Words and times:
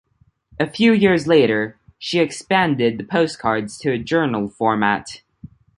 A 0.59 0.65
few 0.65 0.93
years 0.93 1.27
later, 1.27 1.77
she 1.99 2.17
expanded 2.21 2.97
the 2.97 3.03
postcards 3.03 3.77
to 3.77 3.91
a 3.91 3.99
journal 3.99 4.49
format. 4.49 5.21